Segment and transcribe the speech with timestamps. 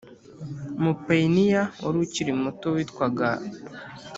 [0.79, 3.29] Umupayiniya wari ukiri muto witwaga